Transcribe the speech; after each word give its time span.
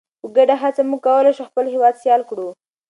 په 0.21 0.27
ګډه 0.35 0.55
هڅه 0.63 0.81
موږ 0.89 0.99
کولی 1.07 1.31
شو 1.37 1.43
خپل 1.49 1.65
هیواد 1.73 1.93
سیال 2.03 2.21
کړو. 2.29 2.47